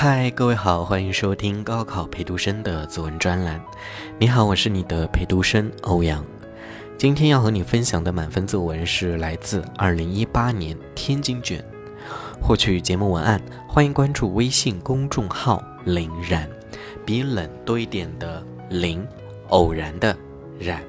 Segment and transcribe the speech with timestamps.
[0.00, 3.60] 嗨，各位好，欢迎收听高考陪读生的作文专栏。
[4.16, 6.24] 你好，我是你的陪读生欧阳。
[6.96, 11.64] 今天要和你分享的满分作文是来自2018年天津卷。
[12.40, 16.48] 获取节目文案，欢迎关注微信公众号“林然”，
[17.04, 19.04] 比冷多一点的林，
[19.48, 20.16] 偶然的
[20.60, 20.80] 然。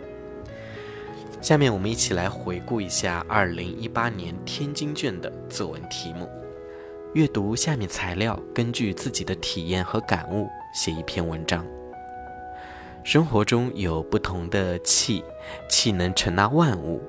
[1.41, 6.29] 下面我们一起来回顾一下2018年天津卷的作文题目。
[7.13, 11.65] 阅读下面材料，根据自己的体验和感悟写一篇文章。
[13.03, 15.23] 生活中有不同的气，
[15.67, 17.01] 气能承纳万物，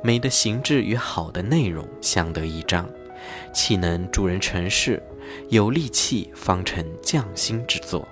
[0.00, 2.88] 美的形制与好的内容相得益彰，
[3.52, 5.02] 气能助人成事，
[5.48, 8.06] 有力气方成匠心之作。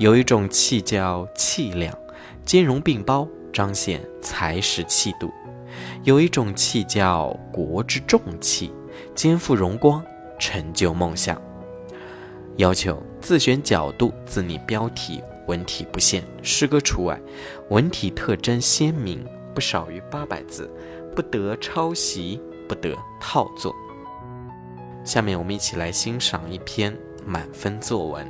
[0.00, 1.96] 有一种气叫气量，
[2.44, 5.28] 兼容并包，彰显才识气度；
[6.02, 8.72] 有一种气叫国之重气，
[9.14, 10.04] 肩负荣光。
[10.42, 11.40] 成就梦想。
[12.56, 17.16] 要求自选角度，自拟标题，文体不限，诗歌除外。
[17.70, 20.68] 文体特征鲜明，不少于八百字，
[21.14, 23.72] 不得抄袭，不得套作。
[25.04, 26.92] 下面我们一起来欣赏一篇
[27.24, 28.26] 满分作文：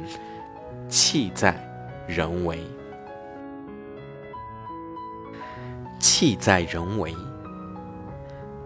[0.91, 1.59] 气在
[2.07, 2.59] 人为。
[5.99, 7.15] 气在人为。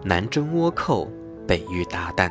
[0.03, 1.09] 南征倭寇，
[1.47, 2.29] 北御鞑靼。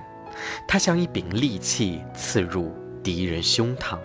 [0.67, 3.99] 他像一柄利器刺入敌人胸膛，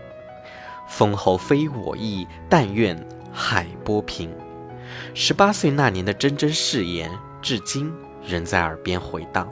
[0.87, 2.97] 封侯非我意，但愿
[3.31, 4.31] 海波平。
[5.13, 7.09] 十八岁那年的铮铮誓言，
[7.41, 7.91] 至今
[8.25, 9.47] 仍在耳边回荡。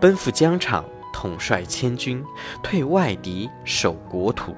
[0.00, 2.22] 奔赴疆场，统帅千军，
[2.62, 4.54] 退外敌，守国土。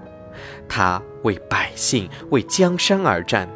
[0.69, 3.49] 他为百姓，为江山而战，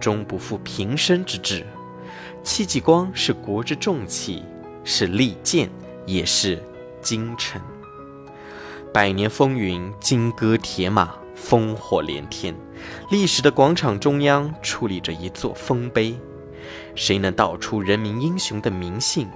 [0.00, 1.64] 终不负平生之志。
[2.42, 4.44] 戚继光是国之重器，
[4.82, 5.68] 是利剑，
[6.06, 6.62] 也是。
[7.06, 7.62] 京城，
[8.92, 12.52] 百年风云，金戈铁马，烽火连天。
[13.12, 16.18] 历史的广场中央矗立着一座丰碑，
[16.96, 19.28] 谁能道出人民英雄的名姓？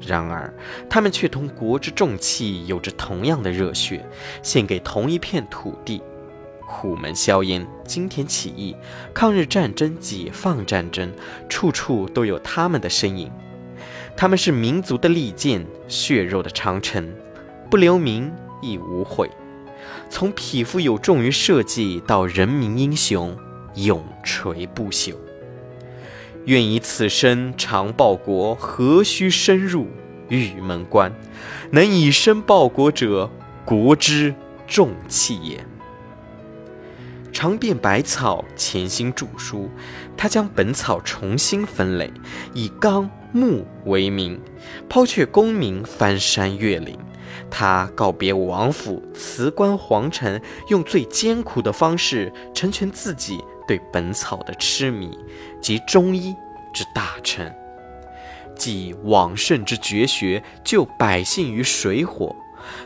[0.00, 0.50] 然而，
[0.88, 4.02] 他们却同国之重器有着同样的热血，
[4.42, 6.02] 献给同一片土地。
[6.66, 8.74] 虎门硝烟，金田起义，
[9.12, 11.12] 抗日战争，解放战争，
[11.46, 13.30] 处处都有他们的身影。
[14.16, 17.12] 他们是民族的利剑，血肉的长城，
[17.70, 18.32] 不留名
[18.62, 19.30] 亦无悔。
[20.08, 23.36] 从匹夫有重于社稷到人民英雄，
[23.74, 25.14] 永垂不朽。
[26.46, 29.88] 愿以此身长报国，何须深入
[30.28, 31.12] 玉门关？
[31.70, 33.30] 能以身报国者，
[33.66, 34.34] 国之
[34.66, 35.62] 重器也。
[37.32, 39.68] 尝遍百草，潜心著书。
[40.16, 42.10] 他将本草重新分类，
[42.54, 44.40] 以纲木为名，
[44.88, 46.98] 抛却功名，翻山越岭。
[47.50, 53.38] 他告别王府，辞官皇城，用最艰苦的方式成全自己
[53.68, 55.16] 对本草的痴迷，
[55.60, 56.34] 及中医
[56.72, 57.52] 之大成，
[58.56, 62.34] 继往圣之绝学，救百姓于水火。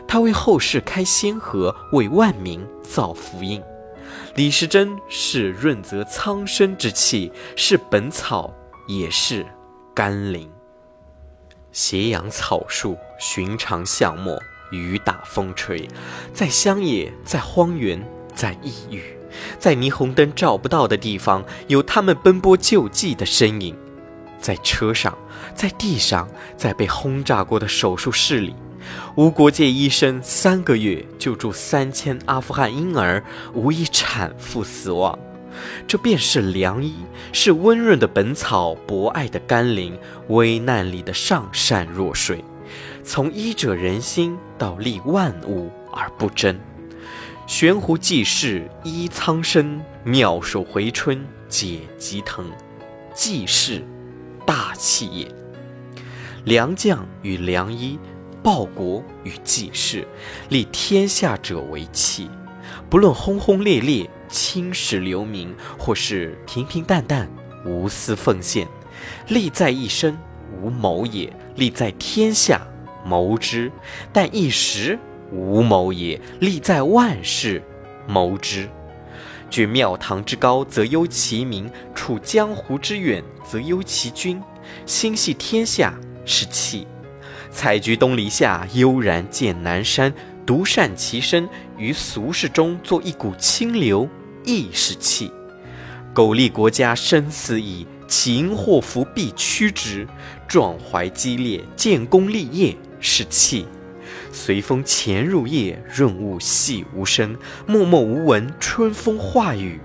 [0.07, 3.63] 他为后世开先河，为万民造福音。
[4.35, 8.53] 李时珍是润泽苍生之气，是本草，
[8.87, 9.45] 也是
[9.93, 10.49] 甘霖。
[11.71, 14.37] 斜阳草树，寻常巷陌，
[14.71, 15.87] 雨打风吹，
[16.33, 19.17] 在乡野，在荒原，在异域，
[19.57, 23.75] 在霓虹灯照不到的地方，有他们奔波救济的身影。
[24.39, 25.17] 在车上，
[25.55, 26.27] 在地上，
[26.57, 28.55] 在被轰炸过的手术室里。
[29.15, 33.23] 无国界医生三个月救助三千阿富汗婴儿，
[33.53, 35.17] 无一产妇死亡。
[35.87, 36.93] 这便是良医，
[37.31, 39.97] 是温润的本草，博爱的甘霖，
[40.29, 42.43] 危难里的上善若水。
[43.03, 46.59] 从医者仁心到利万物而不争，
[47.47, 52.45] 悬壶济世医苍生，妙手回春解疾疼。
[53.13, 53.83] 济世，
[54.45, 55.27] 大气也。
[56.45, 57.99] 良将与良医。
[58.43, 60.07] 报国与济世，
[60.49, 62.27] 立天下者为器。
[62.91, 67.31] 不论轰轰烈烈、青史留名，或是平平淡淡、
[67.65, 68.67] 无私奉献，
[69.29, 70.19] 利在一身
[70.61, 72.67] 无谋也，利在天下
[73.05, 73.71] 谋之；
[74.11, 74.99] 但一时
[75.31, 77.63] 无谋也，利在万世
[78.05, 78.67] 谋之。
[79.49, 84.41] 居庙堂之高，则忧其民；处江湖之远，则忧其君。
[84.85, 85.93] 心系天下，
[86.25, 86.85] 是器。
[87.49, 90.13] 采菊东篱下，悠然见南山。
[90.45, 91.47] 独善其身，
[91.77, 94.09] 于俗世中作一股清流，
[94.43, 95.31] 亦是气。
[96.13, 100.07] 苟利国家生死以，其祸福必趋之。
[100.47, 103.65] 壮怀激烈，建功立业是气。
[104.33, 107.37] 随风潜入夜，润物细无声。
[107.65, 109.79] 默默无闻，春风化雨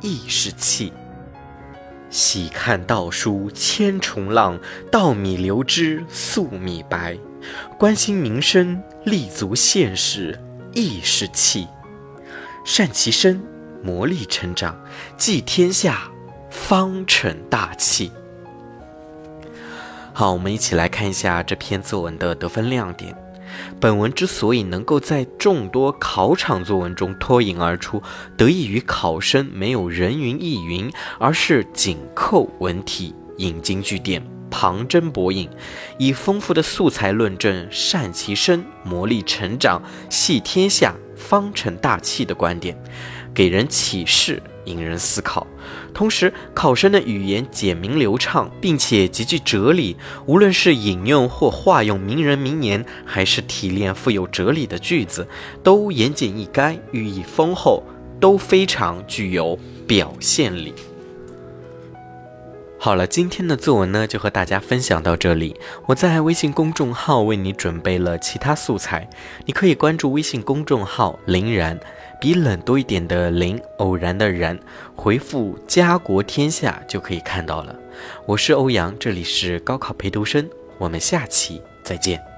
[0.00, 0.92] 亦是气。
[2.10, 4.60] 喜看稻书千重浪，
[4.90, 7.18] 稻米流脂粟米白。
[7.78, 10.38] 关心民生，立足现实
[10.72, 11.66] 亦是气。
[12.64, 13.42] 善其身，
[13.82, 14.78] 磨砺成长，
[15.16, 16.10] 济天下，
[16.50, 18.12] 方成大器。
[20.12, 23.16] 好，我们一起来看一下这篇作文的得分亮点。
[23.80, 28.02] 本文之所以能够在众多考场作文中脱颖而出，
[28.36, 34.22] 得益于考生没有人云亦云，而是紧扣文体，引经据典，
[34.52, 35.48] 旁征博引，
[35.98, 42.76] 以丰富的素材论证“善其身，磨砺成长，系天下，方成大器”的观点，
[43.34, 44.42] 给人启示。
[44.64, 45.44] 引人思考，
[45.92, 49.96] 同时考生的语言简明流畅，并且极具哲理。
[50.24, 55.26] 无论是引用或化用名人名言，还是提炼富有哲理的句子，
[55.64, 57.82] 都言简意赅，寓意丰厚，
[58.20, 60.72] 都非常具有表现力。
[62.84, 65.54] 好了，今天的作文呢，就和大家分享到这里。
[65.86, 69.08] 我在微信公众号为你准备了其他素材，
[69.46, 71.78] 你可以关注微信公众号“林然”。
[72.20, 74.58] 比冷多一点的林，偶然的然，
[74.96, 77.72] 回复“家国天下”就可以看到了。
[78.26, 82.31] 我是欧阳，这里是高考陪读生，我们下期再见。